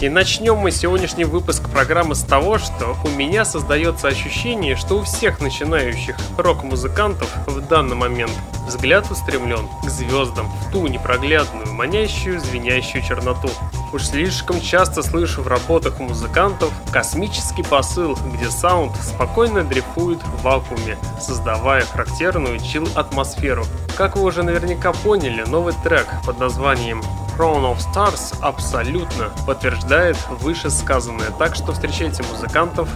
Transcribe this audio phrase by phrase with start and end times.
[0.00, 5.02] И начнем мы сегодняшний выпуск программы с того, что у меня создается ощущение, что у
[5.02, 8.32] всех начинающих рок-музыкантов в данный момент
[8.66, 13.50] взгляд устремлен к звездам, в ту непроглядную, манящую, звенящую черноту.
[13.92, 20.96] Уж слишком часто слышу в работах музыкантов космический посыл, где саунд спокойно дрейфует в вакууме,
[21.20, 23.66] создавая характерную чил-атмосферу.
[23.98, 27.02] Как вы уже наверняка поняли, новый трек под названием
[27.40, 32.86] Crown of Stars абсолютно подтверждает вышесказанное, так что встречайте музыкантов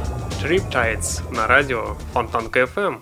[0.42, 3.01] Triptides на радио Фонтанка FM.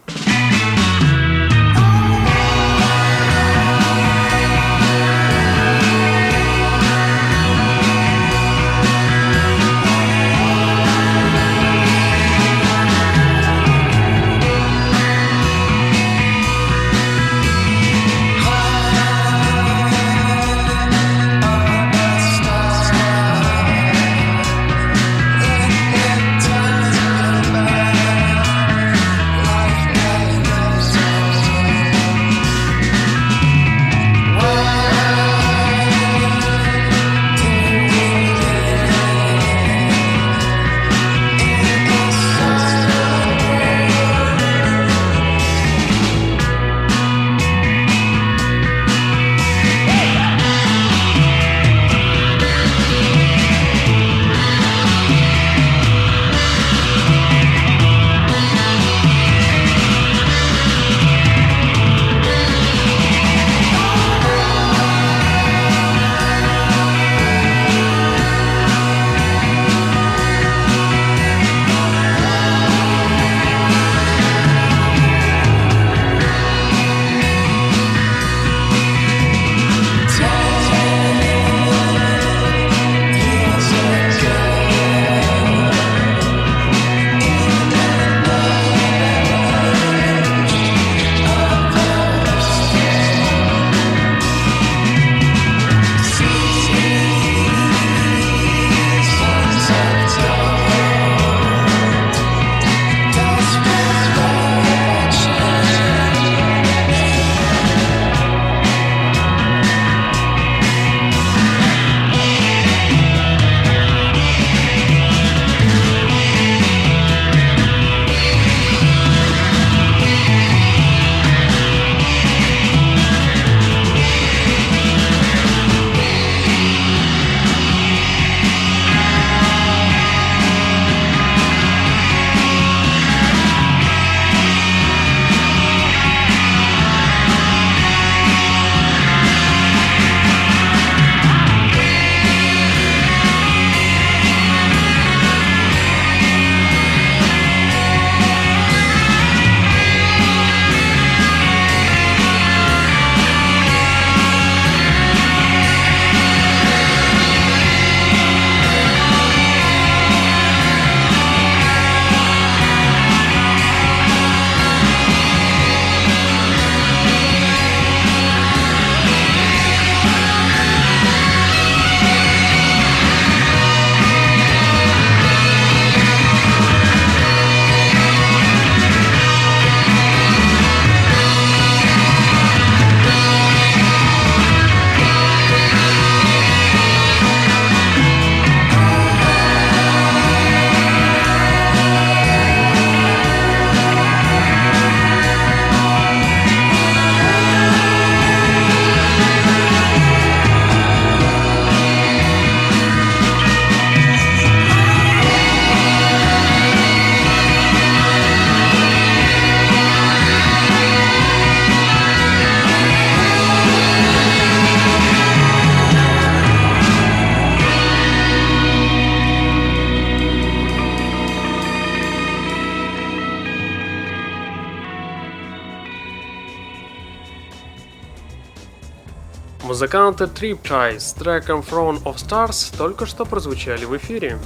[229.92, 234.38] Музыканты Triptide с треком Throne of Stars только что прозвучали в эфире.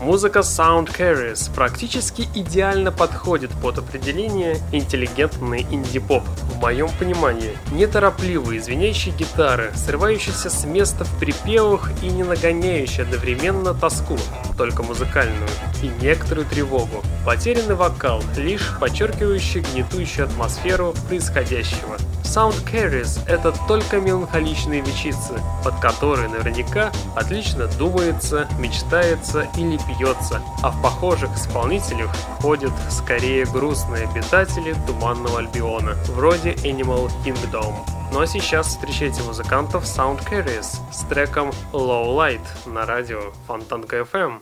[0.00, 6.22] Музыка Sound Carries практически идеально подходит под определение интеллигентный инди-поп.
[6.22, 13.74] В моем понимании, неторопливые звенящие гитары, срывающиеся с места в припевах и не нагоняющие одновременно
[13.74, 14.16] тоску,
[14.56, 15.50] только музыкальную,
[15.82, 17.02] и некоторую тревогу.
[17.26, 21.98] Потерянный вокал, лишь подчеркивающий гнетущую атмосферу происходящего.
[22.26, 30.70] Sound Carries— это только меланхоличные вещицы, под которые наверняка отлично думается, мечтается или пьется, а
[30.70, 37.74] в похожих исполнителях ходят скорее грустные обитатели Туманного Альбиона, вроде Animal Kingdom.
[38.12, 44.40] Ну а сейчас встречайте музыкантов Sound Carries с треком Low Light на радио Фонтанка FM.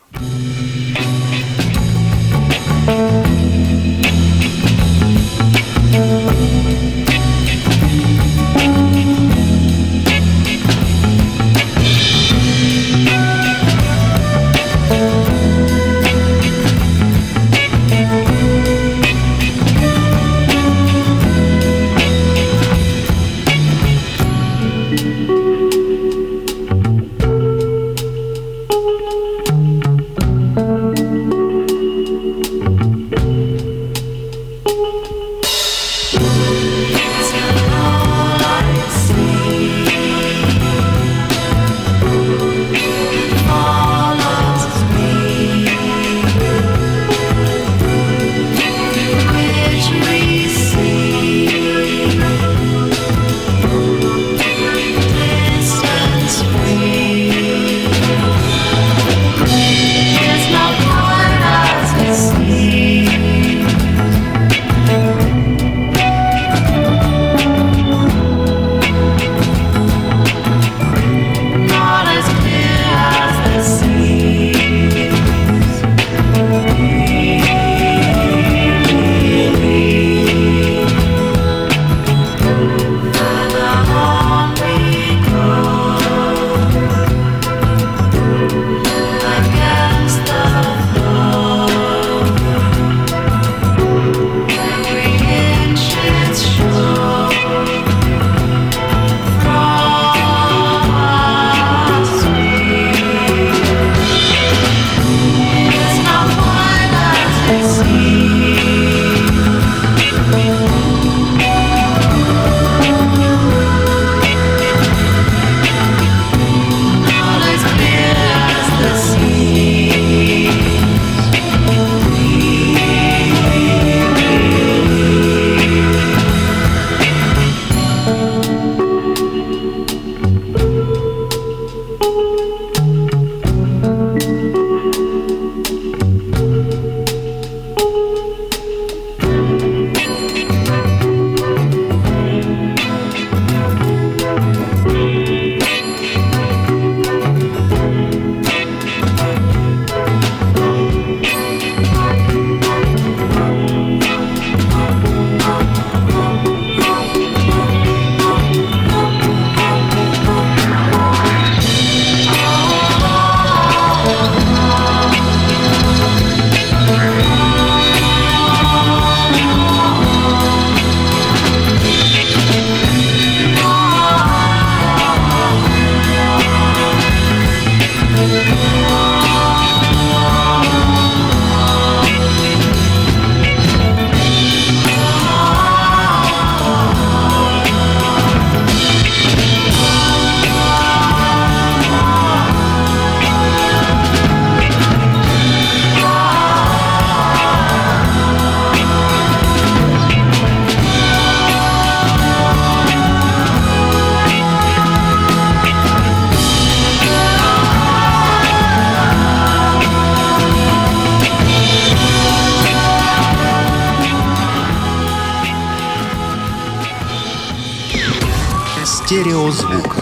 [219.15, 219.97] Стереозвук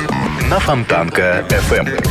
[0.48, 2.02] на Фонтанка FM.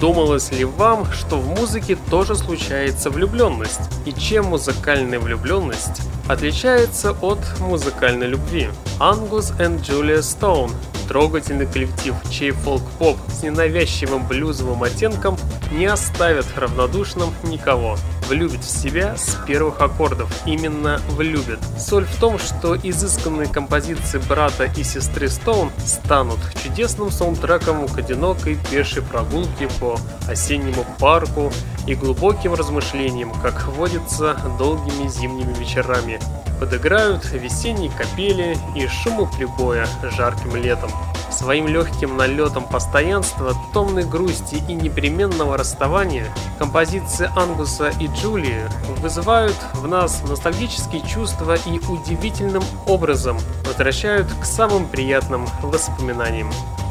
[0.00, 3.82] Думалось ли вам, что в музыке тоже случается влюбленность?
[4.04, 8.68] И чем музыкальная влюбленность отличается от музыкальной любви?
[8.98, 10.72] Ангус и Джулия Стоун
[11.06, 15.36] трогательный коллектив, чей фолк-поп с ненавязчивым блюзовым оттенком
[15.70, 17.96] не оставят равнодушным никого.
[18.30, 20.30] Влюбит в себя с первых аккордов.
[20.46, 21.58] Именно влюбит.
[21.78, 28.56] Соль в том, что изысканные композиции брата и сестры Стоун станут чудесным саундтреком к одинокой
[28.70, 31.52] пешей прогулке по осеннему парку
[31.88, 36.20] и глубоким размышлениям, как водится долгими зимними вечерами.
[36.60, 40.90] Подыграют весенние капели и шуму прибоя жарким летом.
[41.30, 46.26] Своим легким налетом постоянства, томной грусти и непременного расставания
[46.58, 54.86] композиции Ангуса и Джулии вызывают в нас ностальгические чувства и удивительным образом возвращают к самым
[54.86, 56.50] приятным воспоминаниям.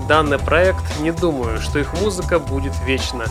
[0.09, 3.25] Данный проект не думаю, что их музыка будет вечна.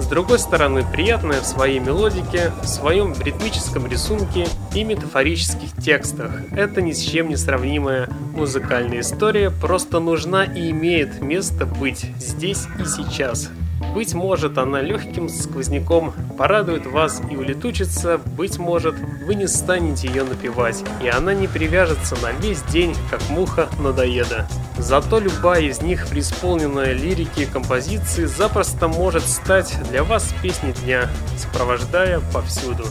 [0.00, 6.32] С другой стороны, приятная в своей мелодике, в своем ритмическом рисунке и метафорических текстах.
[6.50, 12.66] Это ни с чем не сравнимая музыкальная история просто нужна и имеет место быть здесь
[12.80, 13.48] и сейчас.
[13.94, 20.24] Быть может, она легким сквозняком порадует вас и улетучится, быть может, вы не станете ее
[20.24, 24.48] напевать, и она не привяжется на весь день, как муха надоеда.
[24.78, 31.08] Зато любая из них, преисполненная лирики и композиции, запросто может стать для вас песней дня,
[31.38, 32.84] сопровождая повсюду.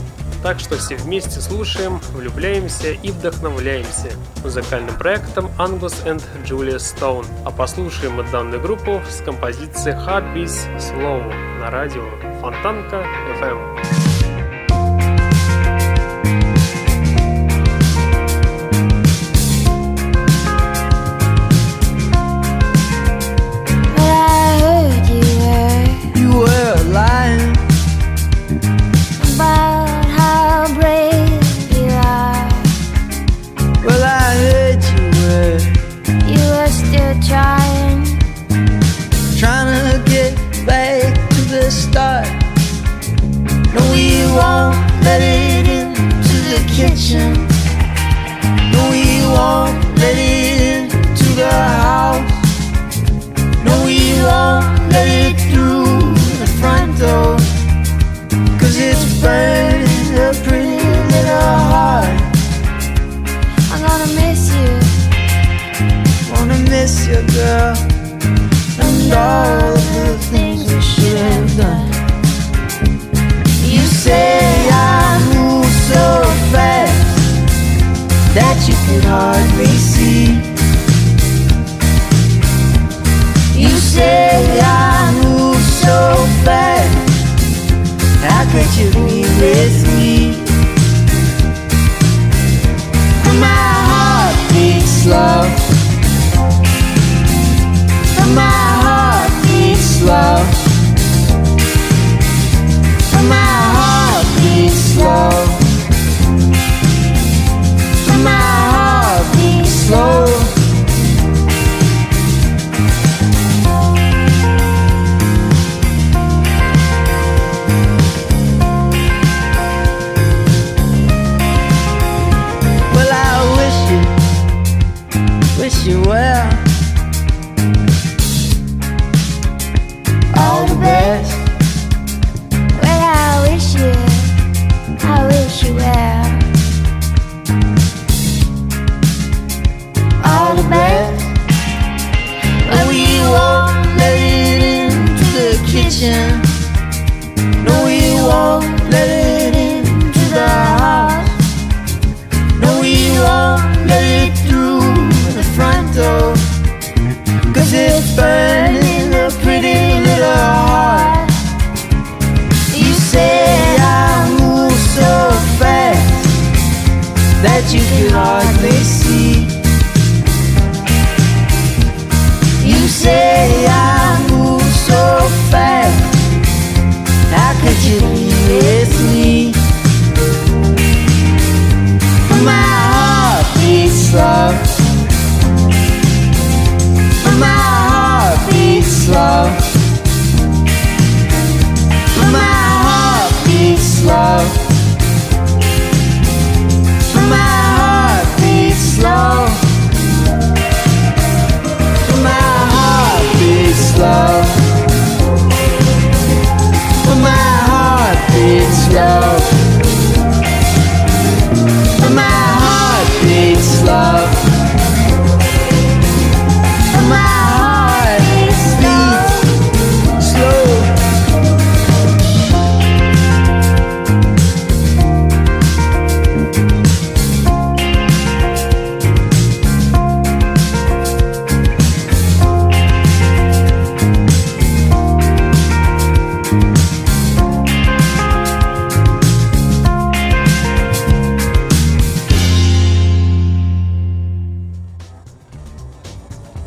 [0.44, 4.10] Так что все вместе слушаем, влюбляемся и вдохновляемся
[4.42, 7.24] музыкальным проектом Angus and Julia Stone.
[7.46, 12.04] А послушаем мы данную группу с композицией Heartbeats Slow на радио
[12.42, 13.06] Фонтанка
[13.40, 13.73] FM.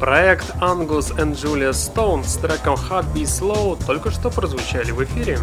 [0.08, 5.38] Проект Angus and Julia Stone с треком Hot Be Slow только что прозвучали в эфире.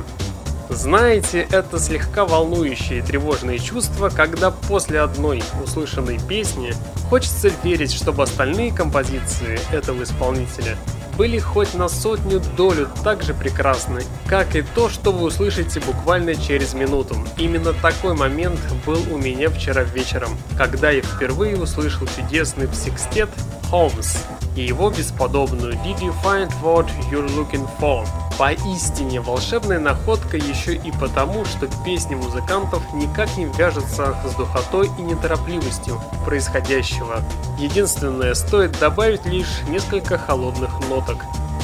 [0.70, 6.72] Знаете, это слегка волнующие и тревожные чувства, когда после одной услышанной песни
[7.10, 10.78] хочется верить, чтобы остальные композиции этого исполнителя
[11.18, 16.34] были хоть на сотню долю так же прекрасны, как и то, что вы услышите буквально
[16.34, 17.16] через минуту.
[17.36, 23.28] Именно такой момент был у меня вчера вечером, когда я впервые услышал чудесный псикстет
[23.70, 24.16] Holmes
[24.56, 28.06] и его бесподобную Did you find what you're looking for?
[28.38, 35.02] Поистине волшебная находка еще и потому, что песни музыкантов никак не вяжутся с духотой и
[35.02, 37.22] неторопливостью происходящего.
[37.58, 41.18] Единственное, стоит добавить лишь несколько холодных ноток.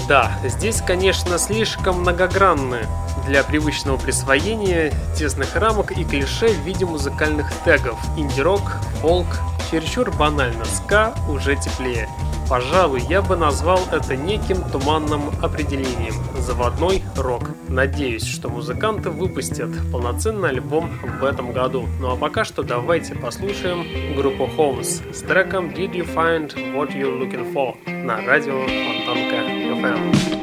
[0.07, 2.87] Да, здесь, конечно, слишком многогранны
[3.27, 7.99] для привычного присвоения тесных рамок и клише в виде музыкальных тегов.
[8.17, 9.27] Инди-рок, фолк,
[9.71, 12.09] чересчур банально, ска уже теплее.
[12.51, 17.51] Пожалуй, я бы назвал это неким туманным определением– заводной рок.
[17.69, 20.91] Надеюсь, что музыканты выпустят полноценный альбом
[21.21, 21.87] в этом году.
[22.01, 27.21] Ну а пока что давайте послушаем группу Holmes с треком Did You Find What You're
[27.21, 29.37] Looking For на радио Фонтанка
[29.71, 30.40] FM.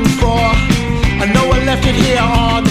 [0.00, 2.67] I know I left it here all night.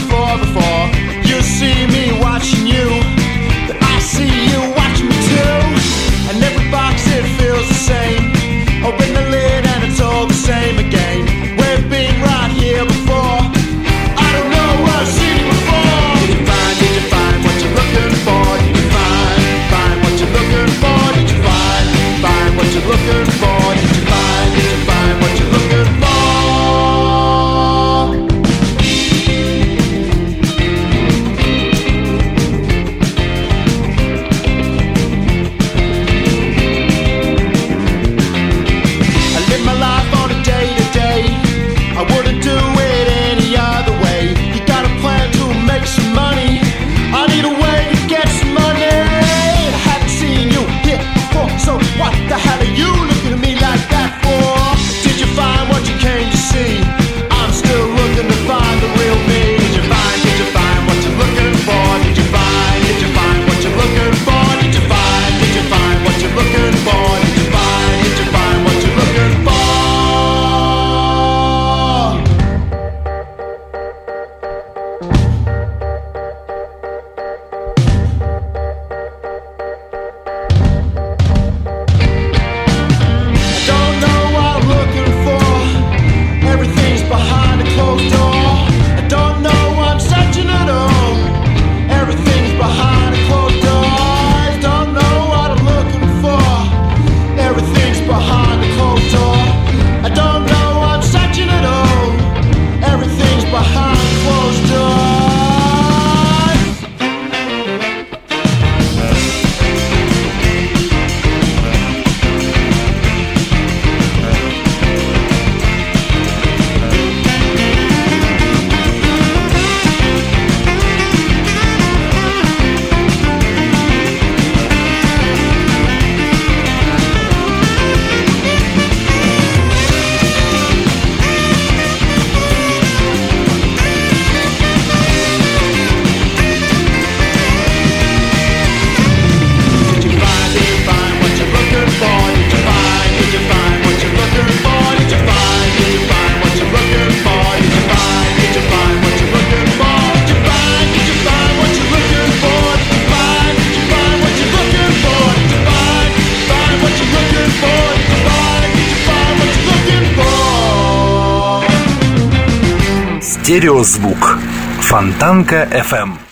[163.48, 164.40] Стереозвук.
[164.82, 166.27] Фонтанка FM.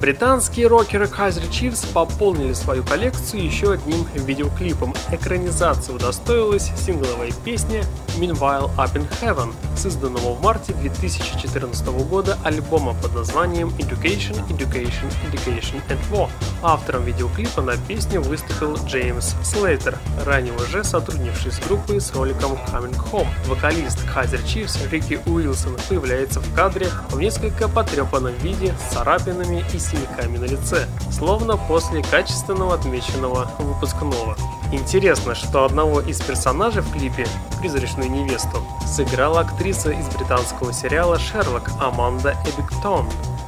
[0.00, 4.94] Британские рокеры Kaiser Chiefs пополнили свою коллекцию еще одним видеоклипом.
[5.12, 7.84] Экранизация удостоилась сингловая песня
[8.18, 15.82] Meanwhile Up in Heaven, созданного в марте 2014 года альбома под названием Education, Education, Education
[15.90, 16.30] and War.
[16.62, 22.96] Автором видеоклипа на песню выступил Джеймс Слейтер, ранее уже сотрудничавший с группой с роликом Coming
[23.12, 23.28] Home.
[23.46, 29.78] Вокалист Kaiser Chiefs Рики Уилсон появляется в кадре в несколько потрепанном виде с царапинами и
[29.90, 34.36] синяками на лице, словно после качественного отмеченного выпускного.
[34.72, 37.26] Интересно, что одного из персонажей в клипе
[37.60, 43.06] «Призрачную невесту» сыграла актриса из британского сериала «Шерлок» Аманда Эбиктон,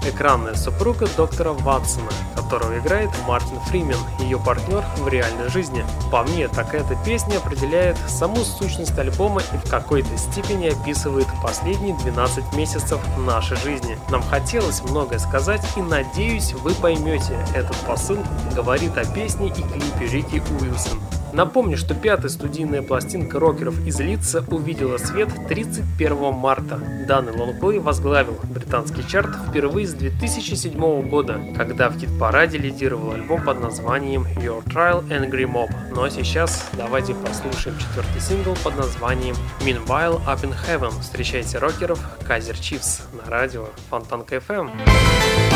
[0.08, 5.84] экранная супруга доктора Ватсона, которого играет Мартин Фримен, ее партнер в реальной жизни.
[6.10, 11.96] По мне, так эта песня определяет саму сущность альбома и в какой-то степени описывает последние
[11.96, 13.98] 12 месяцев нашей жизни.
[14.10, 18.18] Нам хотелось многое сказать и надеюсь вы поймете этот посыл,
[18.54, 21.00] говорит о песне и клипе Рики Уилсон.
[21.32, 26.78] Напомню, что пятая студийная пластинка рокеров из Лица увидела свет 31 марта.
[27.08, 33.60] Данный лонгплей возглавил британский чарт впервые с 2007 года, когда в хит-параде лидировал альбом под
[33.60, 35.70] названием Your Trial Angry Mob.
[35.94, 41.00] Ну а сейчас давайте послушаем четвертый сингл под названием Meanwhile Up in Heaven.
[41.00, 44.70] Встречайте рокеров Казер Чифс на радио Фонтанка FM.
[44.70, 45.51] Американские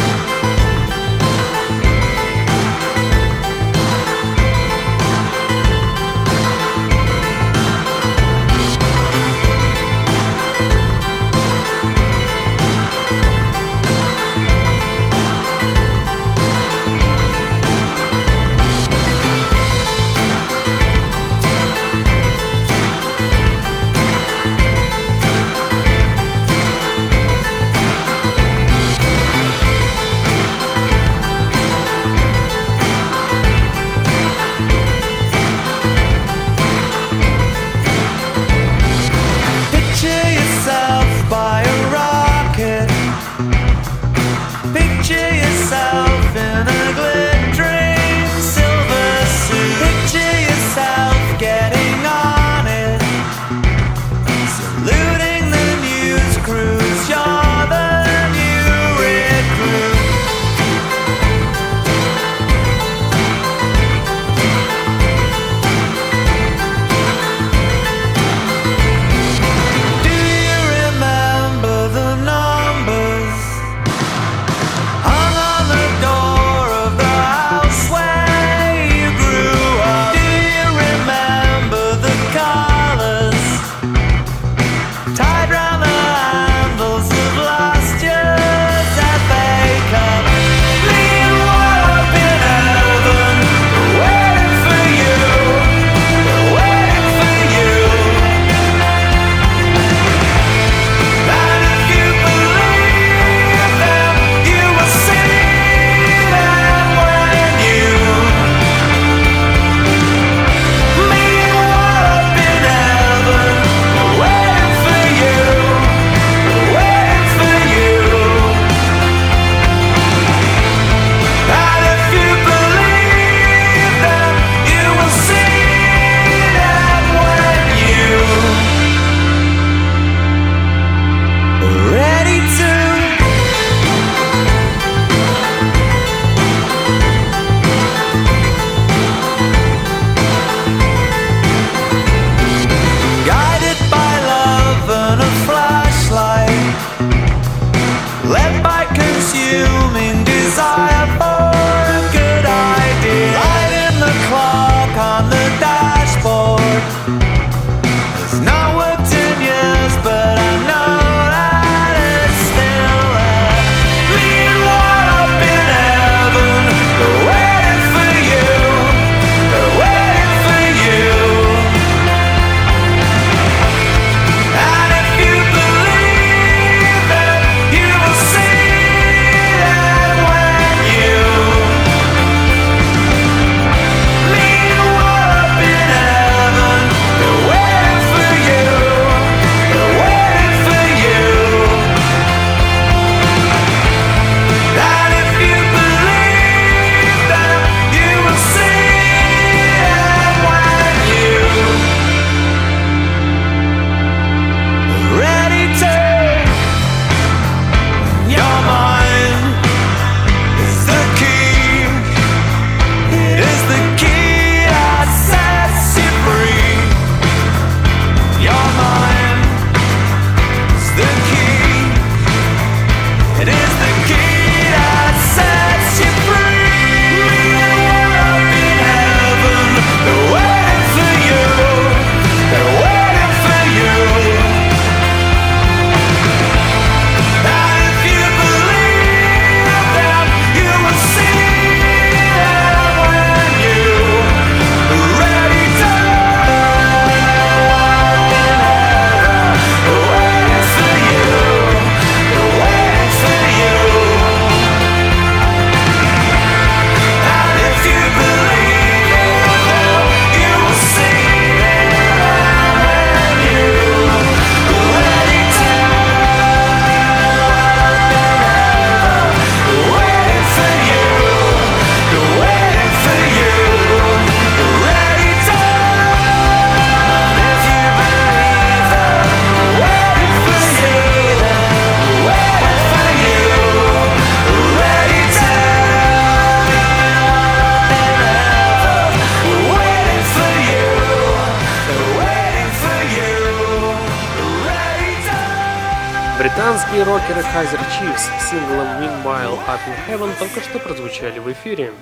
[301.26, 301.92] прозвучали в эфире.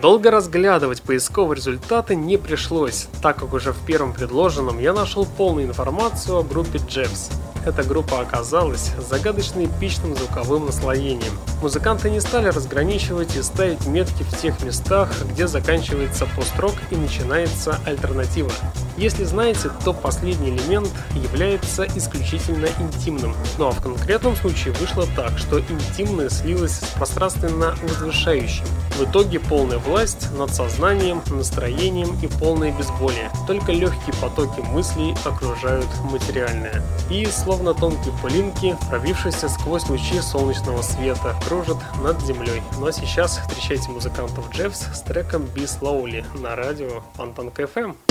[0.00, 5.66] Долго разглядывать поисковые результаты не пришлось, так как уже в первом предложенном я нашел полную
[5.66, 7.32] информацию о группе Jeffs.
[7.66, 11.32] Эта группа оказалась загадочно эпичным звуковым наслоением.
[11.62, 17.78] Музыканты не стали разграничивать и ставить метки в тех местах, где заканчивается пост-рок и начинается
[17.84, 18.50] альтернатива.
[18.96, 23.34] Если знаете, то последний элемент является исключительно интимным.
[23.56, 28.64] Ну а в конкретном случае вышло так, что интимное слилось с пространственно возвышающим.
[28.98, 33.30] В итоге полная власть над сознанием, настроением и полное безболие.
[33.46, 36.82] Только легкие потоки мыслей окружают материальное.
[37.08, 42.62] И словно тонкие пылинки, пробившиеся сквозь лучи солнечного света, кружат над землей.
[42.78, 48.07] Ну а сейчас встречайте музыкантов Джеффс с треком Be Slowly на радио Фонтанка FM.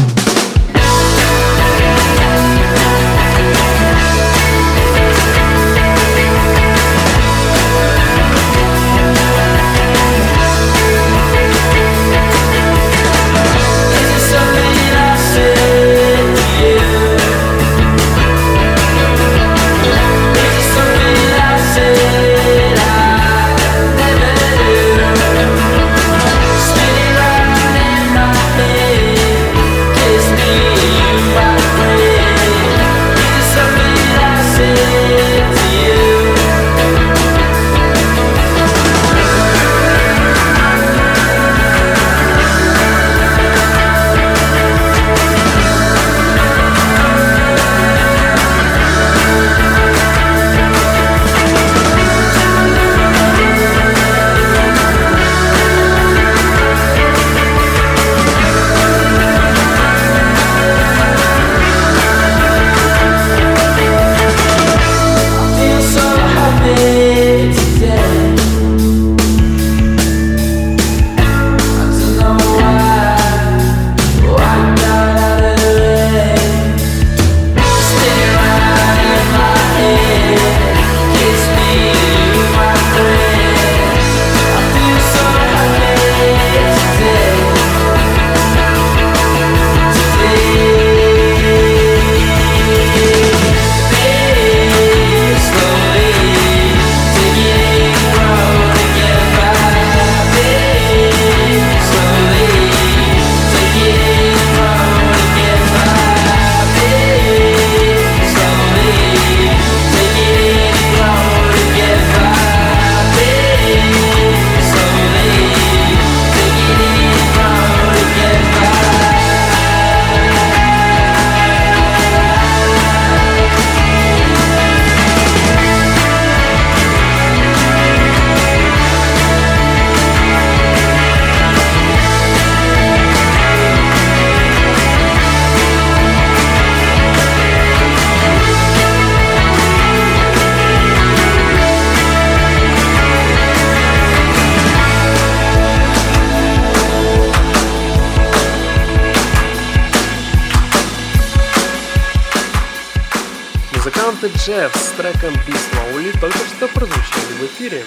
[154.48, 157.84] Джефф с треком Be Slowly только что прозвучали в эфире.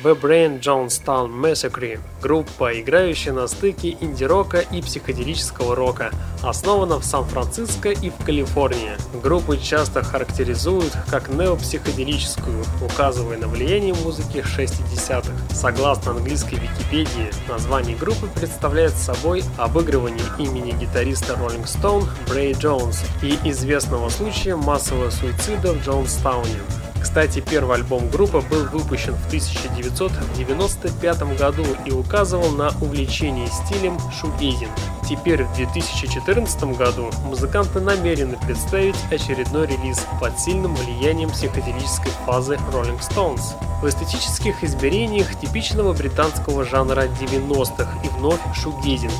[0.00, 6.10] The Brain Jonestown Massacre– группа, играющая на стыке инди-рока и психоделического рока,
[6.42, 8.96] основана в Сан-Франциско и в Калифорнии.
[9.22, 15.54] Группу часто характеризуют как неопсиходелическую, указывая на влияние музыки 60-х.
[15.54, 23.38] Согласно английской Википедии, название группы представляет собой обыгрывание имени гитариста Rolling Stone Брей Джонс и
[23.44, 26.58] известного случая массового суицида в Джонстауне.
[27.02, 34.70] Кстати, первый альбом группы был выпущен в 1995 году и указывал на увлечение стилем шугейзинг.
[35.08, 43.00] Теперь в 2014 году музыканты намерены представить очередной релиз под сильным влиянием психоделической фазы Rolling
[43.00, 43.42] Stones.
[43.82, 49.12] В эстетических измерениях типичного британского жанра 90-х и вновь шугейзинг,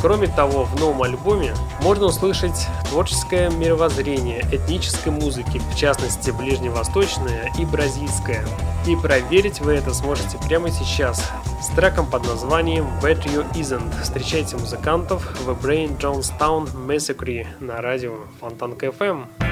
[0.00, 7.66] Кроме того, в новом альбоме можно услышать творческое мировоззрение этнической музыки, в частности ближневосточное и
[7.66, 8.44] бразильское.
[8.86, 14.02] И проверить вы это сможете прямо сейчас с треком под названием Bet You Isn't.
[14.02, 19.49] Встречайте музыкантов в Brain Jonestown Massacre на радио Фонтанка FM.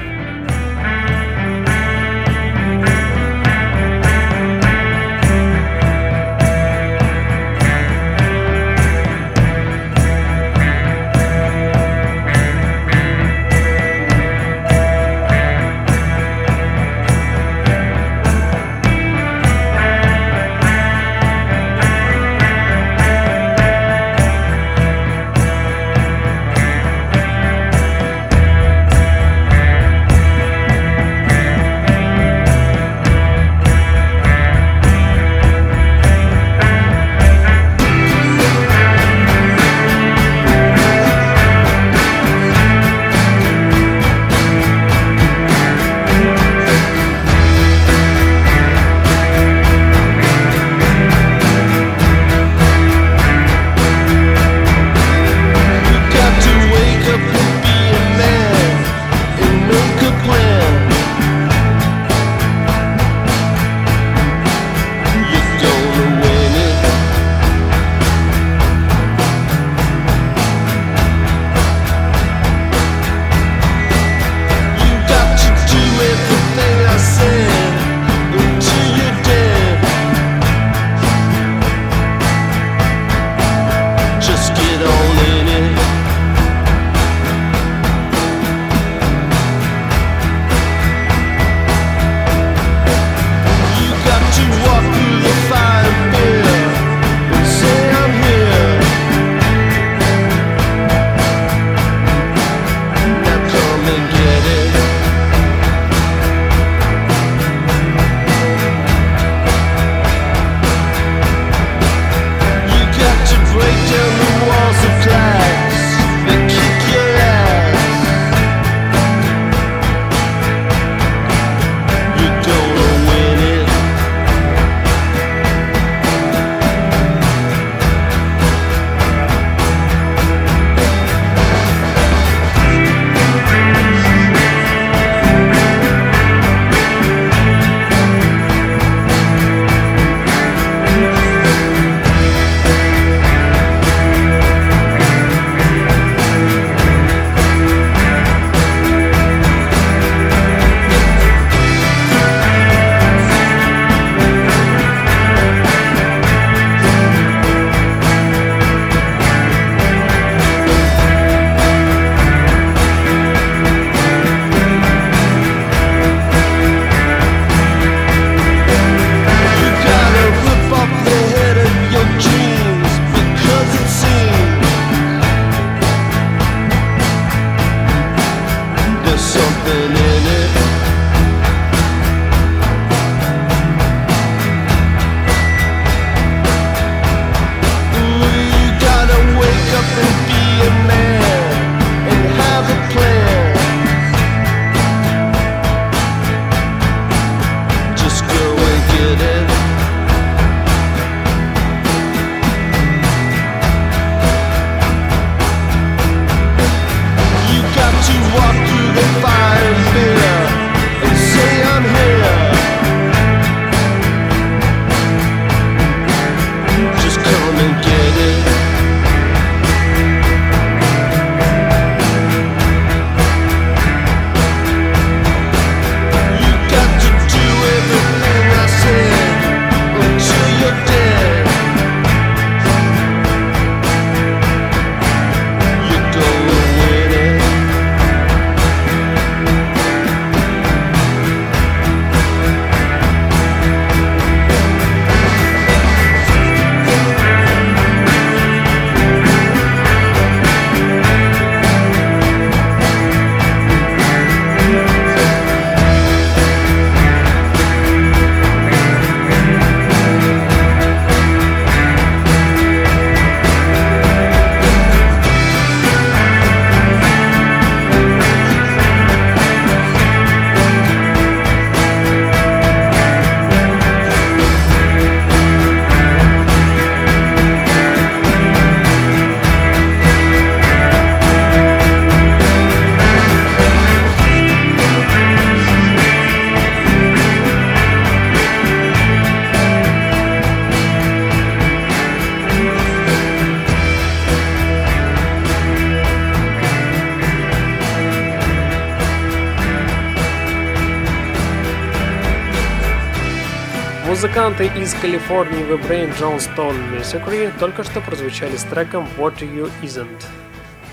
[304.39, 310.23] Музыканты из Калифорнии The Brain Johnstone Music только что прозвучали с треком What You Isn't.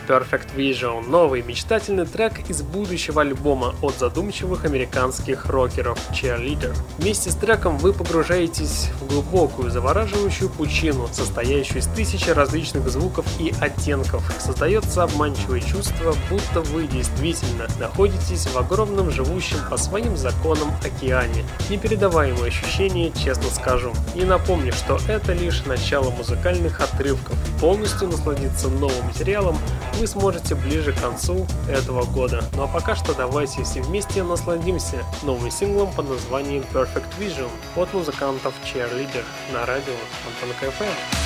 [0.07, 6.76] Perfect Vision– новый мечтательный трек из будущего альбома от задумчивых американских рокеров Cheerleader.
[6.98, 13.52] Вместе с треком вы погружаетесь в глубокую, завораживающую пучину, состоящую из тысячи различных звуков и
[13.61, 14.22] оттенков.
[14.38, 21.44] Создается обманчивое чувство, будто вы действительно находитесь в огромном живущем по своим законам океане.
[21.68, 23.92] Непередаваемое ощущение, честно скажу.
[24.14, 27.36] И напомню, что это лишь начало музыкальных отрывков.
[27.61, 29.59] Полностью насладиться новым материалом
[29.97, 32.44] вы сможете ближе к концу этого года.
[32.55, 37.92] Ну а пока что давайте все вместе насладимся новым синглом под названием Perfect Vision от
[37.92, 39.94] музыкантов Cheerleader на радио
[40.26, 41.26] Антон КФМ.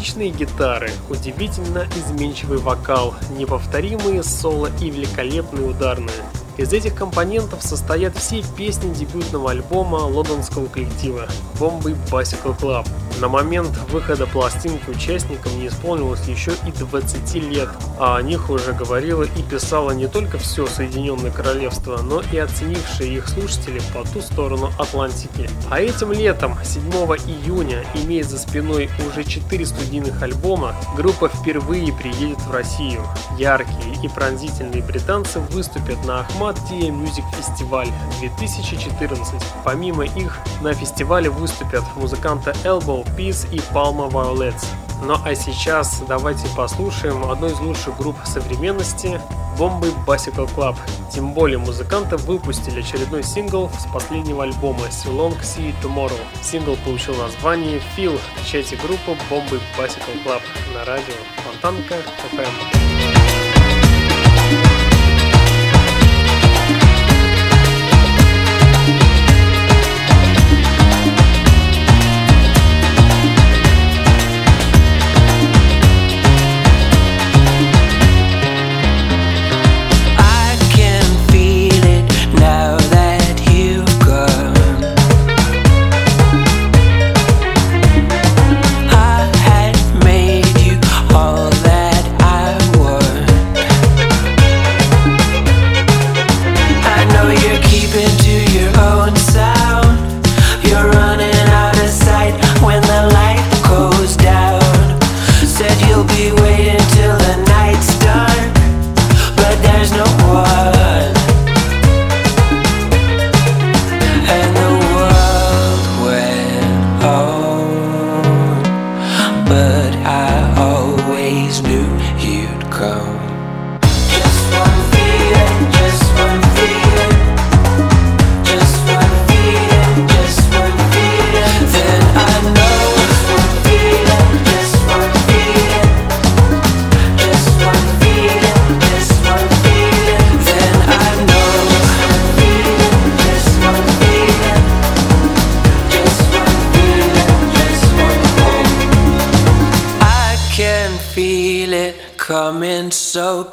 [0.00, 6.16] Мелодичные гитары, удивительно изменчивый вокал, неповторимые соло и великолепные ударные.
[6.60, 11.26] Из этих компонентов состоят все песни дебютного альбома лондонского коллектива
[11.58, 12.86] Bombay Bicycle Club.
[13.18, 18.72] На момент выхода пластинки участникам не исполнилось еще и 20 лет, а о них уже
[18.72, 24.20] говорило и писало не только все Соединенное Королевство, но и оценившие их слушатели по ту
[24.20, 25.48] сторону Атлантики.
[25.70, 32.40] А этим летом, 7 июня, имея за спиной уже 4 студийных альбома, группа впервые приедет
[32.40, 33.02] в Россию.
[33.38, 37.88] Яркие и пронзительные британцы выступят на Ахмат Dia Music Festival
[38.20, 39.42] 2014.
[39.64, 44.64] Помимо их, на фестивале выступят музыканты Elbow Peace и Palma Violets.
[45.02, 49.20] Ну а сейчас давайте послушаем одну из лучших групп современности
[49.58, 50.76] Bombay Bicycle Club.
[51.12, 56.20] Тем более музыканты выпустили очередной сингл с последнего альбома «So Long See Tomorrow».
[56.42, 58.18] Сингл получил название «Feel».
[58.36, 60.42] Встречайте группу Bombay Bicycle Club
[60.74, 61.96] на радио Фонтанка
[62.32, 63.29] FM.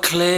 [0.01, 0.36] Clear.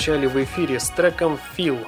[0.00, 1.86] Прозвучали в эфире с треком Feel.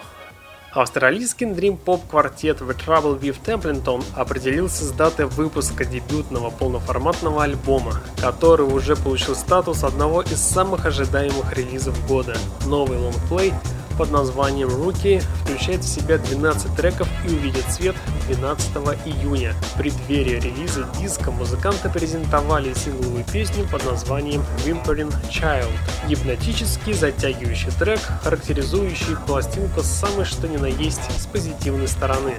[0.75, 8.97] Австралийский дрим-поп-квартет The Trouble with Templeton определился с датой выпуска дебютного полноформатного альбома, который уже
[8.97, 12.37] получил статус одного из самых ожидаемых релизов года.
[12.67, 13.55] Новый лонгплей
[13.93, 17.97] под названием Rookie включает в себя 12 треков и увидит свет
[18.29, 18.71] 12
[19.05, 19.55] июня.
[19.75, 25.71] В преддверии релиза диска музыканты презентовали сингловую песню под названием Whimpering Child.
[26.09, 32.37] Гипнотический затягивающий трек, характеризующий пластинку с самой что ни на есть с позитивной стороны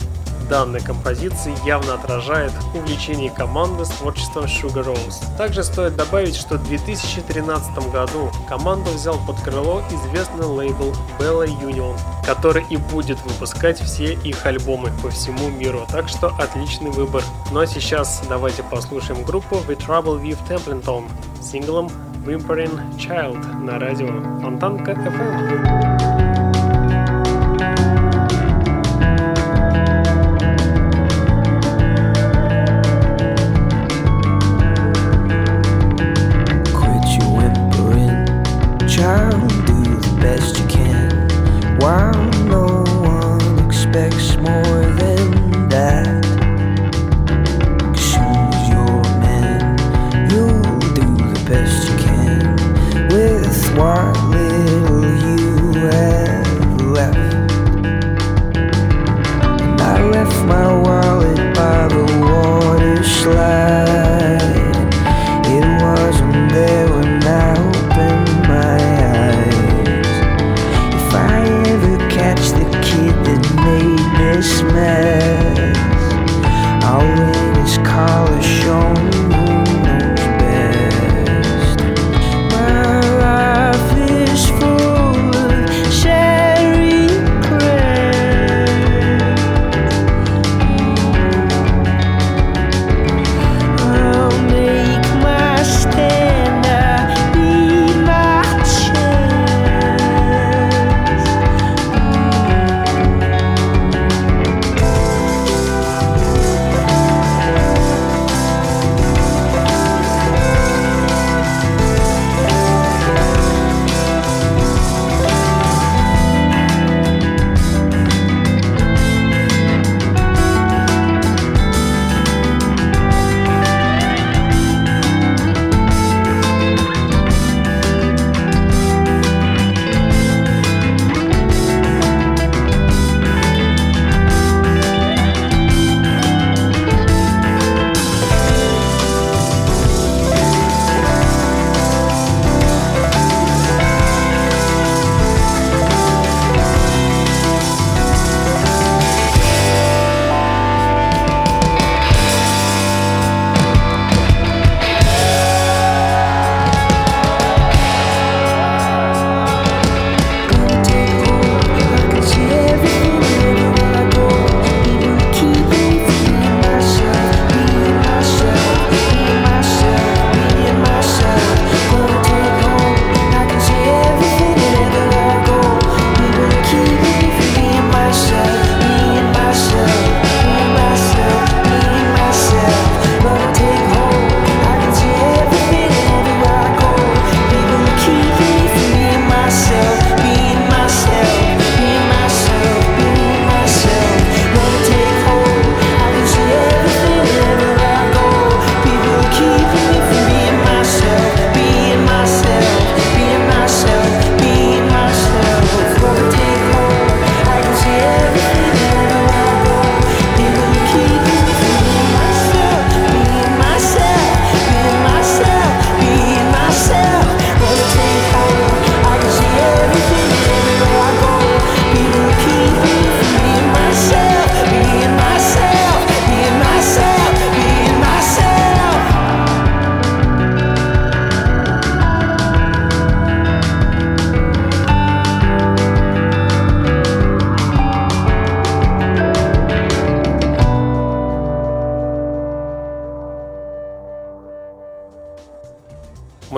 [0.47, 5.37] данной композиции явно отражает увлечение команды с творчеством Sugar Rose.
[5.37, 11.97] Также стоит добавить, что в 2013 году команду взял под крыло известный лейбл Bella Union,
[12.25, 17.23] который и будет выпускать все их альбомы по всему миру, так что отличный выбор.
[17.51, 21.05] Ну а сейчас давайте послушаем группу The Trouble with Templeton
[21.41, 21.89] с синглом
[22.25, 24.07] Whimpering Child на радио
[24.41, 26.12] Фонтанка FM.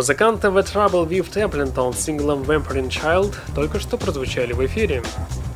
[0.06, 5.02] Музыканты The Trouble with Templeton с синглом Vampire Child только что прозвучали в эфире.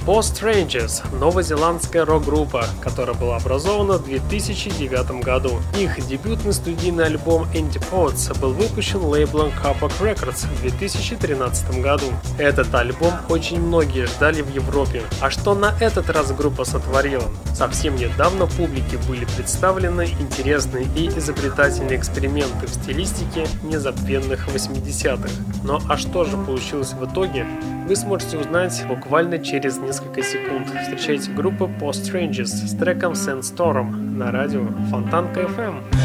[0.09, 5.59] Post Strangers– новозеландская рок-группа, которая была образована в 2009 году.
[5.77, 12.07] Их дебютный студийный альбом Antipodes был выпущен лейблом Capac Records в 2013 году.
[12.39, 15.03] Этот альбом очень многие ждали в Европе.
[15.21, 17.25] А что на этот раз группа сотворила?
[17.53, 25.29] Совсем недавно публике были представлены интересные и изобретательные эксперименты в стилистике незабвенных 80-х.
[25.63, 27.45] Но а что же получилось в итоге,
[27.89, 30.67] вы сможете узнать буквально через несколько секунд.
[30.81, 35.98] Встречайте группу Post Strangers с треком Sandstorm на радио Фонтанка FM.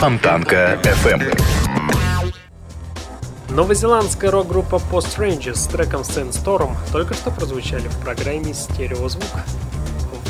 [0.00, 1.38] Фонтанка FM.
[3.50, 9.26] Новозеландская рок-группа Post Rangers с треком Sandstorm только что прозвучали в программе «Стереозвук».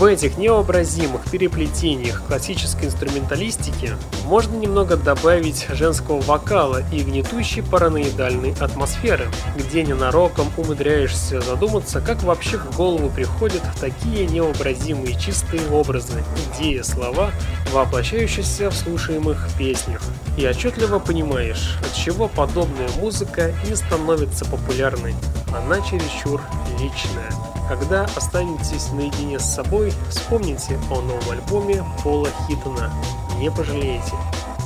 [0.00, 3.90] В этих необразимых переплетениях классической инструменталистики
[4.24, 9.28] можно немного добавить женского вокала и гнетущей параноидальной атмосферы,
[9.58, 16.24] где ненароком умудряешься задуматься, как вообще в голову приходят такие необразимые чистые образы,
[16.56, 17.30] идеи, слова,
[17.70, 20.00] воплощающиеся в слушаемых песнях.
[20.38, 25.14] И отчетливо понимаешь, от чего подобная музыка не становится популярной.
[25.54, 26.40] Она чересчур
[26.78, 27.49] личная.
[27.70, 32.92] Когда останетесь наедине с собой, вспомните о новом альбоме Пола Хиттона.
[33.38, 34.12] Не пожалеете.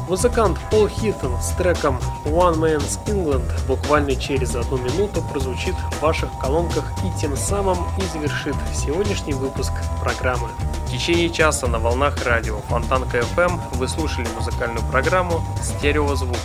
[0.08, 6.30] Музыкант Пол Хиттон с треком One Man's England буквально через одну минуту прозвучит в ваших
[6.40, 10.48] колонках и тем самым и завершит сегодняшний выпуск программы.
[10.86, 16.38] В течение часа на волнах радио Фонтанка FM вы слушали музыкальную программу «Стереозвук»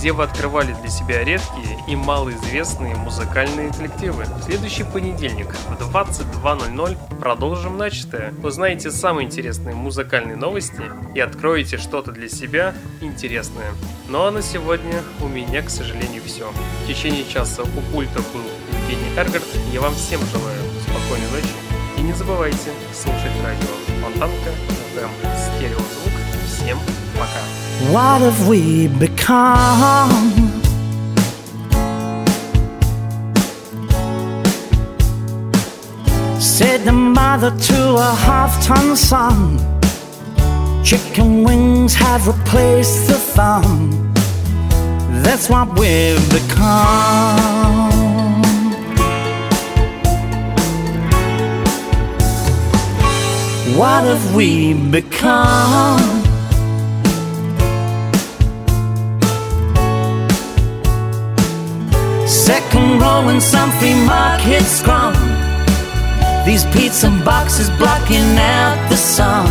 [0.00, 4.24] где вы открывали для себя редкие и малоизвестные музыкальные коллективы.
[4.24, 8.32] В следующий понедельник в 22.00 продолжим начатое.
[8.42, 10.82] Узнаете самые интересные музыкальные новости
[11.14, 13.72] и откроете что-то для себя интересное.
[14.08, 16.50] Ну а на сегодня у меня, к сожалению, все.
[16.82, 18.40] В течение часа у пульта был
[18.80, 19.44] Евгений Эргард.
[19.70, 21.52] Я вам всем желаю спокойной ночи.
[21.98, 24.50] И не забывайте слушать радио Фонтанка,
[24.96, 26.12] FM, стереозвук.
[26.46, 26.99] Всем пока.
[27.20, 30.10] What have we become?
[36.40, 39.58] Said the mother to a half ton son.
[40.82, 44.14] Chicken wings have replaced the thumb.
[45.22, 47.90] That's what we've become.
[53.76, 56.19] What have we become?
[63.40, 65.14] Some free market scrum.
[66.44, 69.46] These pizza boxes blocking out the sun.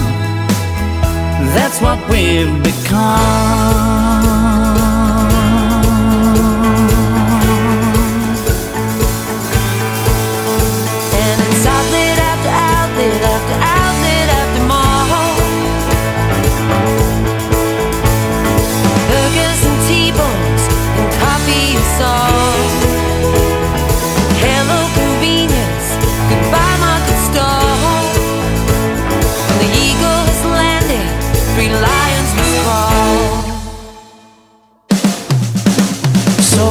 [1.55, 4.38] That's what we've become.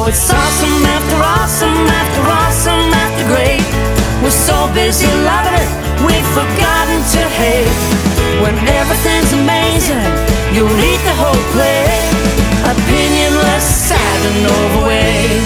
[0.09, 3.61] It's awesome after awesome after awesome after great.
[4.23, 5.69] We're so busy loving it,
[6.01, 7.69] we've forgotten to hate.
[8.41, 10.09] When everything's amazing,
[10.55, 12.09] you'll eat the whole plate.
[12.73, 15.45] Opinionless, sad and overweight.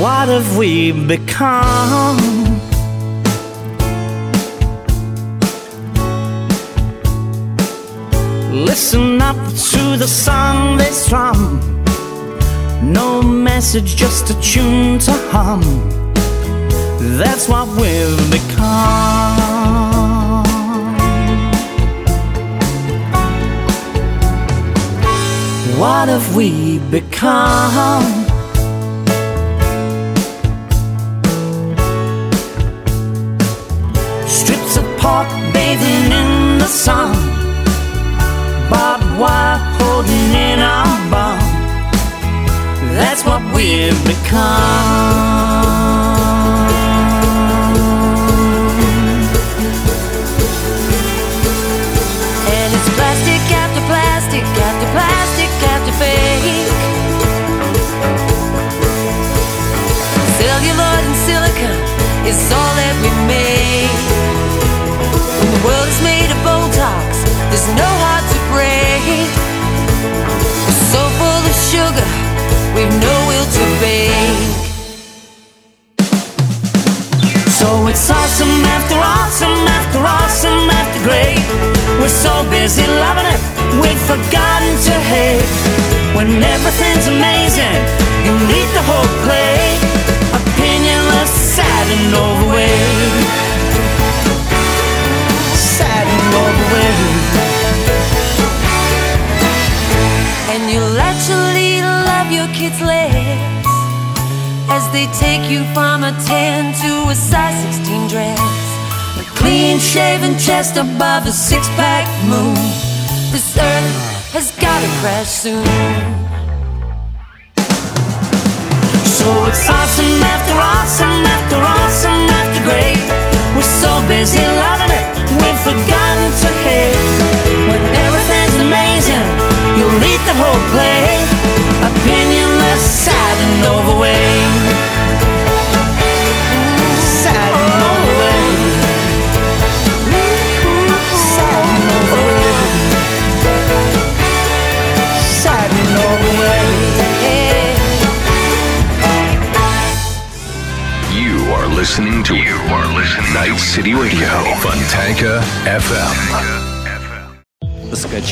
[0.00, 2.53] What have we become?
[8.74, 9.36] Listen up
[9.70, 11.60] to the song they strum.
[12.82, 15.62] No message, just a tune to hum.
[17.16, 18.74] That's what we've become.
[25.78, 28.02] What have we become?
[34.26, 37.43] Strips of pork bathing in the sun.
[39.84, 41.38] Holding in our bum.
[42.96, 45.83] That's what we've become.